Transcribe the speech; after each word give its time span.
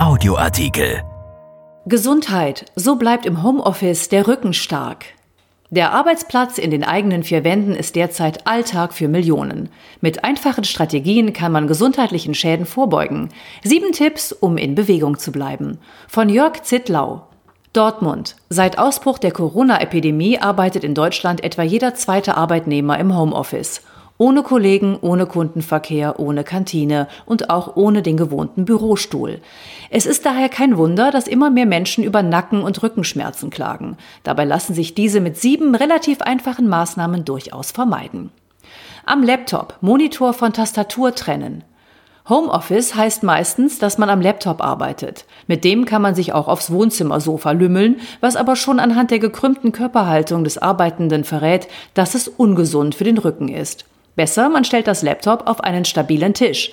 Audioartikel. 0.00 1.02
Gesundheit, 1.84 2.64
so 2.74 2.96
bleibt 2.96 3.26
im 3.26 3.42
Homeoffice 3.42 4.08
der 4.08 4.26
Rücken 4.26 4.54
stark. 4.54 5.04
Der 5.68 5.92
Arbeitsplatz 5.92 6.56
in 6.56 6.70
den 6.70 6.84
eigenen 6.84 7.22
vier 7.22 7.44
Wänden 7.44 7.74
ist 7.74 7.96
derzeit 7.96 8.46
Alltag 8.46 8.94
für 8.94 9.08
Millionen. 9.08 9.68
Mit 10.00 10.24
einfachen 10.24 10.64
Strategien 10.64 11.34
kann 11.34 11.52
man 11.52 11.66
gesundheitlichen 11.66 12.32
Schäden 12.32 12.64
vorbeugen. 12.64 13.28
Sieben 13.62 13.92
Tipps, 13.92 14.32
um 14.32 14.56
in 14.56 14.74
Bewegung 14.74 15.18
zu 15.18 15.32
bleiben. 15.32 15.76
Von 16.08 16.30
Jörg 16.30 16.62
Zittlau. 16.62 17.26
Dortmund. 17.74 18.36
Seit 18.48 18.78
Ausbruch 18.78 19.18
der 19.18 19.32
Corona-Epidemie 19.32 20.38
arbeitet 20.38 20.82
in 20.82 20.94
Deutschland 20.94 21.44
etwa 21.44 21.62
jeder 21.62 21.94
zweite 21.94 22.38
Arbeitnehmer 22.38 22.98
im 22.98 23.14
Homeoffice. 23.14 23.82
Ohne 24.20 24.42
Kollegen, 24.42 24.98
ohne 25.00 25.24
Kundenverkehr, 25.24 26.20
ohne 26.20 26.44
Kantine 26.44 27.08
und 27.24 27.48
auch 27.48 27.76
ohne 27.76 28.02
den 28.02 28.18
gewohnten 28.18 28.66
Bürostuhl. 28.66 29.40
Es 29.88 30.04
ist 30.04 30.26
daher 30.26 30.50
kein 30.50 30.76
Wunder, 30.76 31.10
dass 31.10 31.26
immer 31.26 31.48
mehr 31.48 31.64
Menschen 31.64 32.04
über 32.04 32.22
Nacken- 32.22 32.62
und 32.62 32.82
Rückenschmerzen 32.82 33.48
klagen. 33.48 33.96
Dabei 34.22 34.44
lassen 34.44 34.74
sich 34.74 34.94
diese 34.94 35.22
mit 35.22 35.38
sieben 35.38 35.74
relativ 35.74 36.20
einfachen 36.20 36.68
Maßnahmen 36.68 37.24
durchaus 37.24 37.70
vermeiden. 37.70 38.30
Am 39.06 39.22
Laptop 39.22 39.78
Monitor 39.80 40.34
von 40.34 40.52
Tastatur 40.52 41.14
trennen. 41.14 41.64
Homeoffice 42.28 42.94
heißt 42.94 43.22
meistens, 43.22 43.78
dass 43.78 43.96
man 43.96 44.10
am 44.10 44.20
Laptop 44.20 44.62
arbeitet. 44.62 45.24
Mit 45.46 45.64
dem 45.64 45.86
kann 45.86 46.02
man 46.02 46.14
sich 46.14 46.34
auch 46.34 46.46
aufs 46.46 46.70
Wohnzimmersofa 46.70 47.52
lümmeln, 47.52 48.02
was 48.20 48.36
aber 48.36 48.54
schon 48.54 48.80
anhand 48.80 49.12
der 49.12 49.18
gekrümmten 49.18 49.72
Körperhaltung 49.72 50.44
des 50.44 50.58
Arbeitenden 50.58 51.24
verrät, 51.24 51.68
dass 51.94 52.14
es 52.14 52.28
ungesund 52.28 52.94
für 52.94 53.04
den 53.04 53.16
Rücken 53.16 53.48
ist. 53.48 53.86
Besser, 54.20 54.50
man 54.50 54.64
stellt 54.64 54.86
das 54.86 55.00
Laptop 55.00 55.46
auf 55.46 55.64
einen 55.64 55.86
stabilen 55.86 56.34
Tisch. 56.34 56.72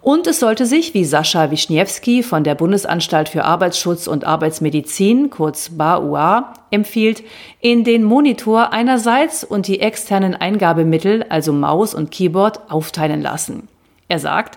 Und 0.00 0.26
es 0.26 0.40
sollte 0.40 0.64
sich, 0.64 0.94
wie 0.94 1.04
Sascha 1.04 1.50
Wischniewski 1.50 2.22
von 2.22 2.44
der 2.44 2.54
Bundesanstalt 2.54 3.28
für 3.28 3.44
Arbeitsschutz 3.44 4.06
und 4.06 4.24
Arbeitsmedizin, 4.24 5.28
kurz 5.28 5.68
BAUA, 5.68 6.54
empfiehlt, 6.70 7.24
in 7.60 7.84
den 7.84 8.04
Monitor 8.04 8.72
einerseits 8.72 9.44
und 9.44 9.66
die 9.66 9.80
externen 9.80 10.34
Eingabemittel, 10.34 11.26
also 11.28 11.52
Maus 11.52 11.92
und 11.92 12.10
Keyboard, 12.10 12.70
aufteilen 12.70 13.20
lassen. 13.20 13.68
Er 14.08 14.18
sagt, 14.18 14.56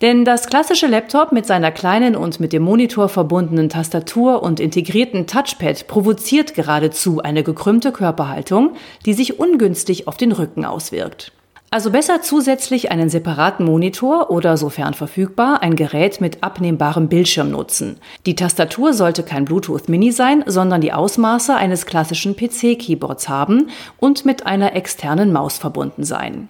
denn 0.00 0.24
das 0.24 0.46
klassische 0.46 0.86
Laptop 0.86 1.32
mit 1.32 1.44
seiner 1.44 1.72
kleinen 1.72 2.14
und 2.14 2.38
mit 2.38 2.52
dem 2.52 2.62
Monitor 2.62 3.08
verbundenen 3.08 3.68
Tastatur 3.68 4.44
und 4.44 4.60
integrierten 4.60 5.26
Touchpad 5.26 5.88
provoziert 5.88 6.54
geradezu 6.54 7.20
eine 7.20 7.42
gekrümmte 7.42 7.90
Körperhaltung, 7.90 8.76
die 9.06 9.14
sich 9.14 9.40
ungünstig 9.40 10.06
auf 10.06 10.16
den 10.16 10.30
Rücken 10.30 10.64
auswirkt. 10.64 11.32
Also 11.70 11.90
besser 11.90 12.22
zusätzlich 12.22 12.90
einen 12.90 13.10
separaten 13.10 13.66
Monitor 13.66 14.30
oder 14.30 14.56
sofern 14.56 14.94
verfügbar 14.94 15.62
ein 15.62 15.76
Gerät 15.76 16.18
mit 16.18 16.42
abnehmbarem 16.42 17.08
Bildschirm 17.08 17.50
nutzen. 17.50 17.98
Die 18.24 18.34
Tastatur 18.34 18.94
sollte 18.94 19.22
kein 19.22 19.44
Bluetooth 19.44 19.86
Mini 19.88 20.10
sein, 20.10 20.42
sondern 20.46 20.80
die 20.80 20.94
Ausmaße 20.94 21.54
eines 21.54 21.84
klassischen 21.84 22.36
PC-Keyboards 22.36 23.28
haben 23.28 23.68
und 23.98 24.24
mit 24.24 24.46
einer 24.46 24.74
externen 24.74 25.30
Maus 25.30 25.58
verbunden 25.58 26.04
sein. 26.04 26.48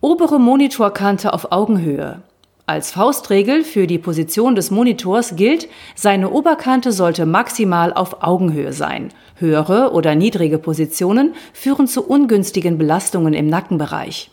Obere 0.00 0.40
Monitorkante 0.40 1.34
auf 1.34 1.52
Augenhöhe. 1.52 2.22
Als 2.68 2.90
Faustregel 2.90 3.62
für 3.62 3.86
die 3.86 4.00
Position 4.00 4.56
des 4.56 4.72
Monitors 4.72 5.36
gilt, 5.36 5.68
seine 5.94 6.30
Oberkante 6.30 6.90
sollte 6.90 7.24
maximal 7.24 7.92
auf 7.92 8.24
Augenhöhe 8.24 8.72
sein. 8.72 9.10
Höhere 9.36 9.92
oder 9.92 10.16
niedrige 10.16 10.58
Positionen 10.58 11.36
führen 11.52 11.86
zu 11.86 12.02
ungünstigen 12.02 12.76
Belastungen 12.76 13.34
im 13.34 13.46
Nackenbereich. 13.46 14.32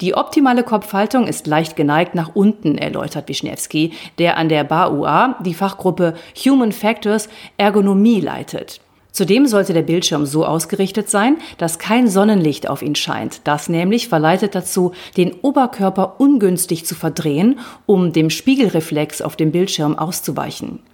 Die 0.00 0.14
optimale 0.14 0.64
Kopfhaltung 0.64 1.28
ist 1.28 1.46
leicht 1.46 1.76
geneigt 1.76 2.16
nach 2.16 2.34
unten, 2.34 2.78
erläutert 2.78 3.28
Wischniewski, 3.28 3.92
der 4.18 4.38
an 4.38 4.48
der 4.48 4.64
BAUA 4.64 5.36
die 5.44 5.54
Fachgruppe 5.54 6.14
Human 6.44 6.72
Factors 6.72 7.28
Ergonomie 7.58 8.20
leitet. 8.20 8.80
Zudem 9.18 9.48
sollte 9.48 9.72
der 9.72 9.82
Bildschirm 9.82 10.26
so 10.26 10.46
ausgerichtet 10.46 11.10
sein, 11.10 11.38
dass 11.56 11.80
kein 11.80 12.06
Sonnenlicht 12.06 12.70
auf 12.70 12.82
ihn 12.82 12.94
scheint. 12.94 13.40
Das 13.42 13.68
nämlich 13.68 14.06
verleitet 14.06 14.54
dazu, 14.54 14.92
den 15.16 15.32
Oberkörper 15.42 16.20
ungünstig 16.20 16.86
zu 16.86 16.94
verdrehen, 16.94 17.58
um 17.84 18.12
dem 18.12 18.30
Spiegelreflex 18.30 19.20
auf 19.20 19.34
dem 19.34 19.50
Bildschirm 19.50 19.98
auszuweichen. 19.98 20.84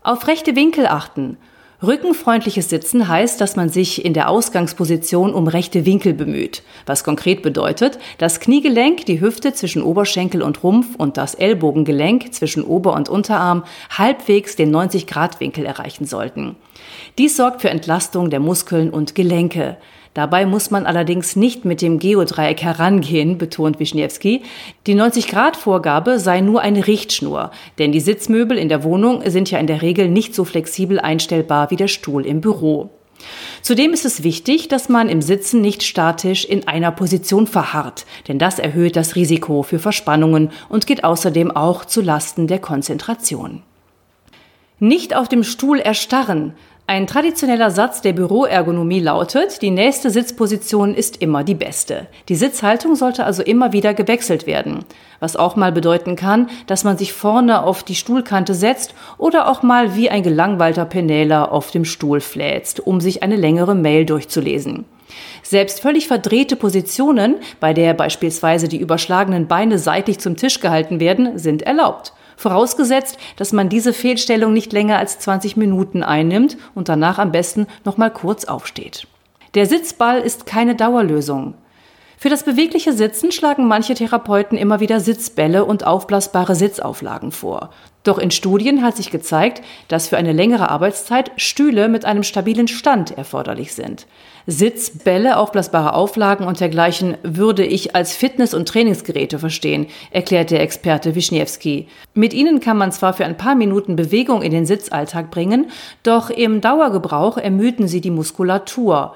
Auf 0.00 0.28
rechte 0.28 0.54
Winkel 0.54 0.86
achten. 0.86 1.38
Rückenfreundliches 1.80 2.70
Sitzen 2.70 3.06
heißt, 3.06 3.40
dass 3.40 3.54
man 3.54 3.68
sich 3.68 4.04
in 4.04 4.12
der 4.12 4.28
Ausgangsposition 4.28 5.32
um 5.32 5.46
rechte 5.46 5.86
Winkel 5.86 6.12
bemüht, 6.12 6.64
was 6.86 7.04
konkret 7.04 7.40
bedeutet, 7.40 8.00
das 8.18 8.40
Kniegelenk, 8.40 9.06
die 9.06 9.20
Hüfte 9.20 9.52
zwischen 9.52 9.82
Oberschenkel 9.82 10.42
und 10.42 10.64
Rumpf 10.64 10.96
und 10.96 11.16
das 11.16 11.36
Ellbogengelenk 11.36 12.34
zwischen 12.34 12.64
Ober- 12.64 12.94
und 12.94 13.08
Unterarm 13.08 13.62
halbwegs 13.96 14.56
den 14.56 14.74
90-Grad-Winkel 14.74 15.64
erreichen 15.64 16.04
sollten. 16.04 16.56
Dies 17.16 17.36
sorgt 17.36 17.60
für 17.60 17.70
Entlastung 17.70 18.28
der 18.28 18.40
Muskeln 18.40 18.90
und 18.90 19.14
Gelenke. 19.14 19.76
Dabei 20.18 20.46
muss 20.46 20.72
man 20.72 20.84
allerdings 20.84 21.36
nicht 21.36 21.64
mit 21.64 21.80
dem 21.80 22.00
Geodreieck 22.00 22.60
herangehen, 22.60 23.38
betont 23.38 23.78
Wischniewski. 23.78 24.42
Die 24.88 24.96
90-Grad-Vorgabe 24.96 26.18
sei 26.18 26.40
nur 26.40 26.60
eine 26.60 26.88
Richtschnur, 26.88 27.52
denn 27.78 27.92
die 27.92 28.00
Sitzmöbel 28.00 28.58
in 28.58 28.68
der 28.68 28.82
Wohnung 28.82 29.22
sind 29.30 29.48
ja 29.48 29.60
in 29.60 29.68
der 29.68 29.80
Regel 29.80 30.08
nicht 30.08 30.34
so 30.34 30.44
flexibel 30.44 30.98
einstellbar 30.98 31.70
wie 31.70 31.76
der 31.76 31.86
Stuhl 31.86 32.26
im 32.26 32.40
Büro. 32.40 32.90
Zudem 33.62 33.92
ist 33.92 34.04
es 34.04 34.24
wichtig, 34.24 34.66
dass 34.66 34.88
man 34.88 35.08
im 35.08 35.22
Sitzen 35.22 35.60
nicht 35.60 35.84
statisch 35.84 36.44
in 36.44 36.66
einer 36.66 36.90
Position 36.90 37.46
verharrt, 37.46 38.04
denn 38.26 38.40
das 38.40 38.58
erhöht 38.58 38.96
das 38.96 39.14
Risiko 39.14 39.62
für 39.62 39.78
Verspannungen 39.78 40.50
und 40.68 40.88
geht 40.88 41.04
außerdem 41.04 41.52
auch 41.52 41.84
zu 41.84 42.00
Lasten 42.00 42.48
der 42.48 42.58
Konzentration. 42.58 43.62
Nicht 44.80 45.14
auf 45.14 45.28
dem 45.28 45.44
Stuhl 45.44 45.78
erstarren, 45.78 46.54
ein 46.88 47.06
traditioneller 47.06 47.70
Satz 47.70 48.00
der 48.00 48.14
Büroergonomie 48.14 49.00
lautet, 49.00 49.60
die 49.60 49.70
nächste 49.70 50.08
Sitzposition 50.08 50.94
ist 50.94 51.20
immer 51.20 51.44
die 51.44 51.54
beste. 51.54 52.06
Die 52.30 52.34
Sitzhaltung 52.34 52.96
sollte 52.96 53.26
also 53.26 53.42
immer 53.42 53.74
wieder 53.74 53.92
gewechselt 53.92 54.46
werden, 54.46 54.86
was 55.20 55.36
auch 55.36 55.54
mal 55.54 55.70
bedeuten 55.70 56.16
kann, 56.16 56.48
dass 56.66 56.84
man 56.84 56.96
sich 56.96 57.12
vorne 57.12 57.62
auf 57.62 57.82
die 57.82 57.94
Stuhlkante 57.94 58.54
setzt 58.54 58.94
oder 59.18 59.50
auch 59.50 59.62
mal 59.62 59.96
wie 59.96 60.08
ein 60.08 60.22
gelangweilter 60.22 60.86
Penäler 60.86 61.52
auf 61.52 61.70
dem 61.70 61.84
Stuhl 61.84 62.22
fläzt, 62.22 62.80
um 62.80 63.02
sich 63.02 63.22
eine 63.22 63.36
längere 63.36 63.74
Mail 63.74 64.06
durchzulesen. 64.06 64.86
Selbst 65.42 65.80
völlig 65.80 66.08
verdrehte 66.08 66.56
Positionen, 66.56 67.34
bei 67.60 67.74
der 67.74 67.92
beispielsweise 67.92 68.66
die 68.66 68.80
überschlagenen 68.80 69.46
Beine 69.46 69.78
seitlich 69.78 70.20
zum 70.20 70.38
Tisch 70.38 70.58
gehalten 70.60 71.00
werden, 71.00 71.38
sind 71.38 71.60
erlaubt 71.60 72.14
vorausgesetzt, 72.38 73.18
dass 73.36 73.52
man 73.52 73.68
diese 73.68 73.92
Fehlstellung 73.92 74.54
nicht 74.54 74.72
länger 74.72 74.98
als 74.98 75.18
20 75.18 75.56
Minuten 75.58 76.02
einnimmt 76.02 76.56
und 76.74 76.88
danach 76.88 77.18
am 77.18 77.32
besten 77.32 77.66
noch 77.84 77.98
mal 77.98 78.10
kurz 78.10 78.46
aufsteht. 78.46 79.06
Der 79.54 79.66
Sitzball 79.66 80.20
ist 80.20 80.46
keine 80.46 80.74
Dauerlösung. 80.74 81.54
Für 82.20 82.30
das 82.30 82.42
bewegliche 82.42 82.92
Sitzen 82.94 83.30
schlagen 83.30 83.68
manche 83.68 83.94
Therapeuten 83.94 84.58
immer 84.58 84.80
wieder 84.80 84.98
Sitzbälle 84.98 85.64
und 85.64 85.86
aufblasbare 85.86 86.56
Sitzauflagen 86.56 87.30
vor. 87.30 87.70
Doch 88.02 88.18
in 88.18 88.32
Studien 88.32 88.82
hat 88.82 88.96
sich 88.96 89.12
gezeigt, 89.12 89.62
dass 89.86 90.08
für 90.08 90.16
eine 90.16 90.32
längere 90.32 90.68
Arbeitszeit 90.68 91.30
Stühle 91.36 91.88
mit 91.88 92.04
einem 92.04 92.24
stabilen 92.24 92.66
Stand 92.66 93.16
erforderlich 93.16 93.72
sind. 93.72 94.08
Sitzbälle, 94.48 95.36
aufblasbare 95.36 95.94
Auflagen 95.94 96.44
und 96.44 96.58
dergleichen 96.58 97.18
würde 97.22 97.64
ich 97.64 97.94
als 97.94 98.16
Fitness- 98.16 98.54
und 98.54 98.66
Trainingsgeräte 98.66 99.38
verstehen, 99.38 99.86
erklärt 100.10 100.50
der 100.50 100.62
Experte 100.62 101.14
Wischniewski. 101.14 101.86
Mit 102.14 102.34
ihnen 102.34 102.58
kann 102.58 102.78
man 102.78 102.90
zwar 102.90 103.12
für 103.12 103.26
ein 103.26 103.36
paar 103.36 103.54
Minuten 103.54 103.94
Bewegung 103.94 104.42
in 104.42 104.50
den 104.50 104.66
Sitzalltag 104.66 105.30
bringen, 105.30 105.70
doch 106.02 106.30
im 106.30 106.60
Dauergebrauch 106.60 107.38
ermüden 107.38 107.86
sie 107.86 108.00
die 108.00 108.10
Muskulatur. 108.10 109.14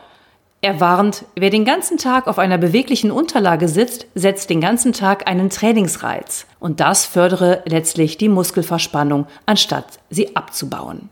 Er 0.64 0.78
warnt, 0.78 1.24
wer 1.34 1.50
den 1.50 1.64
ganzen 1.64 1.98
Tag 1.98 2.28
auf 2.28 2.38
einer 2.38 2.56
beweglichen 2.56 3.10
Unterlage 3.10 3.66
sitzt, 3.66 4.06
setzt 4.14 4.48
den 4.48 4.60
ganzen 4.60 4.92
Tag 4.92 5.28
einen 5.28 5.50
Trainingsreiz. 5.50 6.46
Und 6.60 6.78
das 6.78 7.04
fördere 7.04 7.64
letztlich 7.66 8.16
die 8.16 8.28
Muskelverspannung, 8.28 9.26
anstatt 9.44 9.98
sie 10.08 10.36
abzubauen. 10.36 11.08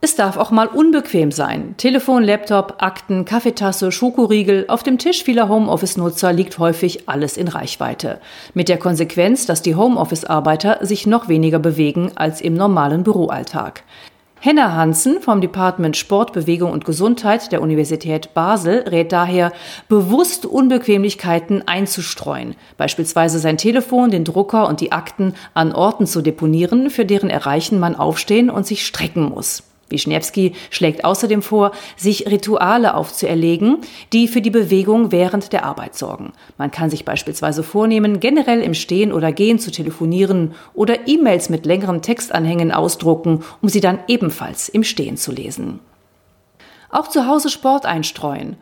Es 0.00 0.16
darf 0.16 0.36
auch 0.36 0.50
mal 0.50 0.66
unbequem 0.66 1.30
sein. 1.30 1.74
Telefon, 1.76 2.24
Laptop, 2.24 2.76
Akten, 2.78 3.24
Kaffeetasse, 3.24 3.92
Schokoriegel. 3.92 4.64
Auf 4.66 4.82
dem 4.82 4.98
Tisch 4.98 5.22
vieler 5.22 5.48
Homeoffice-Nutzer 5.48 6.32
liegt 6.32 6.58
häufig 6.58 7.08
alles 7.08 7.36
in 7.36 7.46
Reichweite. 7.46 8.18
Mit 8.54 8.68
der 8.68 8.78
Konsequenz, 8.78 9.46
dass 9.46 9.62
die 9.62 9.76
Homeoffice-Arbeiter 9.76 10.78
sich 10.84 11.06
noch 11.06 11.28
weniger 11.28 11.60
bewegen 11.60 12.10
als 12.16 12.40
im 12.40 12.54
normalen 12.54 13.04
Büroalltag. 13.04 13.84
Henna 14.42 14.72
Hansen 14.72 15.20
vom 15.20 15.42
Department 15.42 15.98
Sport, 15.98 16.32
Bewegung 16.32 16.72
und 16.72 16.86
Gesundheit 16.86 17.52
der 17.52 17.60
Universität 17.60 18.32
Basel 18.32 18.88
rät 18.88 19.12
daher, 19.12 19.52
bewusst 19.86 20.46
Unbequemlichkeiten 20.46 21.68
einzustreuen, 21.68 22.56
beispielsweise 22.78 23.38
sein 23.38 23.58
Telefon, 23.58 24.10
den 24.10 24.24
Drucker 24.24 24.66
und 24.66 24.80
die 24.80 24.92
Akten 24.92 25.34
an 25.52 25.72
Orten 25.74 26.06
zu 26.06 26.22
deponieren, 26.22 26.88
für 26.88 27.04
deren 27.04 27.28
Erreichen 27.28 27.78
man 27.78 27.94
aufstehen 27.94 28.48
und 28.48 28.66
sich 28.66 28.86
strecken 28.86 29.24
muss. 29.24 29.69
Wischniewski 29.90 30.54
schlägt 30.70 31.04
außerdem 31.04 31.42
vor, 31.42 31.72
sich 31.96 32.26
Rituale 32.30 32.94
aufzuerlegen, 32.94 33.78
die 34.12 34.28
für 34.28 34.40
die 34.40 34.50
Bewegung 34.50 35.12
während 35.12 35.52
der 35.52 35.64
Arbeit 35.64 35.96
sorgen. 35.96 36.32
Man 36.58 36.70
kann 36.70 36.90
sich 36.90 37.04
beispielsweise 37.04 37.62
vornehmen, 37.62 38.20
generell 38.20 38.62
im 38.62 38.74
Stehen 38.74 39.12
oder 39.12 39.32
Gehen 39.32 39.58
zu 39.58 39.70
telefonieren 39.70 40.54
oder 40.74 41.08
E-Mails 41.08 41.50
mit 41.50 41.66
längeren 41.66 42.02
Textanhängen 42.02 42.72
ausdrucken, 42.72 43.44
um 43.60 43.68
sie 43.68 43.80
dann 43.80 43.98
ebenfalls 44.08 44.68
im 44.68 44.84
Stehen 44.84 45.16
zu 45.16 45.32
lesen. 45.32 45.80
Auch 46.90 47.08
zu 47.08 47.26
Hause 47.26 47.50
Sport 47.50 47.86
einstreuen 47.86 48.56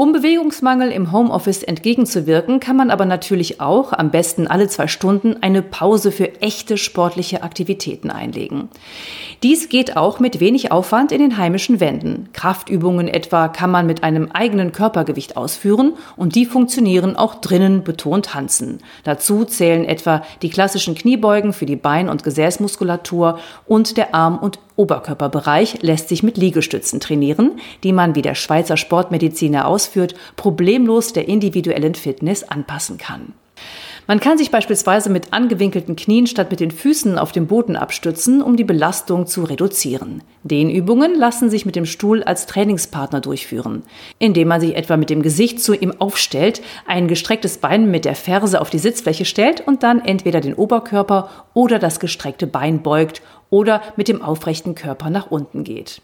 um 0.00 0.12
Bewegungsmangel 0.12 0.92
im 0.92 1.12
Homeoffice 1.12 1.62
entgegenzuwirken, 1.62 2.58
kann 2.58 2.74
man 2.74 2.90
aber 2.90 3.04
natürlich 3.04 3.60
auch 3.60 3.92
am 3.92 4.10
besten 4.10 4.46
alle 4.46 4.66
zwei 4.66 4.86
Stunden 4.86 5.42
eine 5.42 5.60
Pause 5.60 6.10
für 6.10 6.40
echte 6.40 6.78
sportliche 6.78 7.42
Aktivitäten 7.42 8.10
einlegen. 8.10 8.70
Dies 9.42 9.68
geht 9.68 9.98
auch 9.98 10.18
mit 10.18 10.40
wenig 10.40 10.72
Aufwand 10.72 11.12
in 11.12 11.18
den 11.18 11.36
heimischen 11.36 11.80
Wänden. 11.80 12.30
Kraftübungen 12.32 13.08
etwa 13.08 13.48
kann 13.48 13.70
man 13.70 13.86
mit 13.86 14.02
einem 14.02 14.30
eigenen 14.32 14.72
Körpergewicht 14.72 15.36
ausführen 15.36 15.92
und 16.16 16.34
die 16.34 16.46
funktionieren 16.46 17.14
auch 17.14 17.34
drinnen 17.34 17.84
betont 17.84 18.34
Hansen. 18.34 18.78
Dazu 19.04 19.44
zählen 19.44 19.84
etwa 19.84 20.22
die 20.40 20.48
klassischen 20.48 20.94
Kniebeugen 20.94 21.52
für 21.52 21.66
die 21.66 21.76
Bein- 21.76 22.08
und 22.08 22.24
Gesäßmuskulatur 22.24 23.38
und 23.66 23.98
der 23.98 24.14
Arm- 24.14 24.38
und 24.38 24.58
Oberkörperbereich 24.80 25.82
lässt 25.82 26.08
sich 26.08 26.22
mit 26.22 26.38
Liegestützen 26.38 27.00
trainieren, 27.00 27.60
die 27.84 27.92
man, 27.92 28.14
wie 28.14 28.22
der 28.22 28.34
Schweizer 28.34 28.78
Sportmediziner 28.78 29.68
ausführt, 29.90 30.14
problemlos 30.36 31.12
der 31.12 31.28
individuellen 31.28 31.94
Fitness 31.94 32.44
anpassen 32.44 32.98
kann. 32.98 33.32
Man 34.06 34.18
kann 34.18 34.38
sich 34.38 34.50
beispielsweise 34.50 35.10
mit 35.10 35.32
angewinkelten 35.32 35.94
Knien 35.94 36.26
statt 36.26 36.50
mit 36.50 36.58
den 36.58 36.70
Füßen 36.70 37.18
auf 37.18 37.30
dem 37.30 37.46
Boden 37.46 37.76
abstützen, 37.76 38.42
um 38.42 38.56
die 38.56 38.64
Belastung 38.64 39.26
zu 39.26 39.44
reduzieren. 39.44 40.22
Dehnübungen 40.42 41.14
lassen 41.14 41.50
sich 41.50 41.66
mit 41.66 41.76
dem 41.76 41.84
Stuhl 41.84 42.22
als 42.22 42.46
Trainingspartner 42.46 43.20
durchführen, 43.20 43.82
indem 44.18 44.48
man 44.48 44.60
sich 44.60 44.74
etwa 44.74 44.96
mit 44.96 45.10
dem 45.10 45.22
Gesicht 45.22 45.60
zu 45.60 45.74
ihm 45.74 45.92
aufstellt, 46.00 46.62
ein 46.86 47.06
gestrecktes 47.06 47.58
Bein 47.58 47.90
mit 47.90 48.04
der 48.04 48.16
Ferse 48.16 48.60
auf 48.60 48.70
die 48.70 48.78
Sitzfläche 48.78 49.26
stellt 49.26 49.64
und 49.64 49.82
dann 49.82 50.00
entweder 50.00 50.40
den 50.40 50.54
Oberkörper 50.54 51.28
oder 51.54 51.78
das 51.78 52.00
gestreckte 52.00 52.46
Bein 52.46 52.82
beugt 52.82 53.22
oder 53.50 53.82
mit 53.96 54.08
dem 54.08 54.22
aufrechten 54.22 54.74
Körper 54.74 55.10
nach 55.10 55.30
unten 55.30 55.62
geht. 55.62 56.00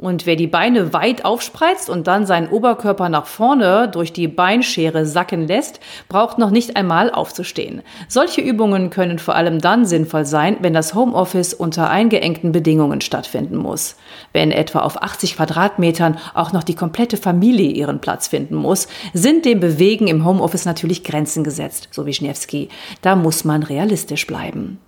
Und 0.00 0.24
wer 0.24 0.34
die 0.34 0.46
Beine 0.46 0.94
weit 0.94 1.26
aufspreizt 1.26 1.90
und 1.90 2.06
dann 2.06 2.24
seinen 2.24 2.48
Oberkörper 2.48 3.10
nach 3.10 3.26
vorne 3.26 3.86
durch 3.86 4.14
die 4.14 4.28
Beinschere 4.28 5.04
sacken 5.04 5.46
lässt, 5.46 5.78
braucht 6.08 6.38
noch 6.38 6.50
nicht 6.50 6.76
einmal 6.76 7.10
aufzustehen. 7.10 7.82
Solche 8.08 8.40
Übungen 8.40 8.88
können 8.88 9.18
vor 9.18 9.34
allem 9.34 9.60
dann 9.60 9.84
sinnvoll 9.84 10.24
sein, 10.24 10.56
wenn 10.60 10.72
das 10.72 10.94
Homeoffice 10.94 11.52
unter 11.52 11.90
eingeengten 11.90 12.50
Bedingungen 12.50 13.02
stattfinden 13.02 13.58
muss. 13.58 13.96
Wenn 14.32 14.52
etwa 14.52 14.80
auf 14.80 15.02
80 15.02 15.36
Quadratmetern 15.36 16.16
auch 16.32 16.52
noch 16.52 16.64
die 16.64 16.74
komplette 16.74 17.18
Familie 17.18 17.70
ihren 17.70 18.00
Platz 18.00 18.28
finden 18.28 18.54
muss, 18.54 18.88
sind 19.12 19.44
dem 19.44 19.60
Bewegen 19.60 20.08
im 20.08 20.24
Homeoffice 20.24 20.64
natürlich 20.64 21.04
Grenzen 21.04 21.44
gesetzt, 21.44 21.88
so 21.90 22.06
wie 22.06 22.14
Schniewski. 22.14 22.70
Da 23.02 23.16
muss 23.16 23.44
man 23.44 23.62
realistisch 23.62 24.26
bleiben 24.26 24.78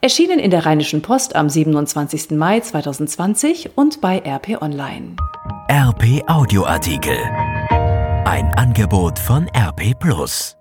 erschienen 0.00 0.38
in 0.38 0.50
der 0.50 0.66
Rheinischen 0.66 1.02
Post 1.02 1.36
am 1.36 1.48
27. 1.48 2.30
Mai 2.32 2.60
2020 2.60 3.76
und 3.76 4.00
bei 4.00 4.18
RP 4.18 4.60
Online. 4.62 5.16
RP 5.70 6.22
Audioartikel. 6.28 7.16
Ein 8.24 8.52
Angebot 8.56 9.18
von 9.18 9.48
RP 9.54 9.98
Plus. 9.98 10.56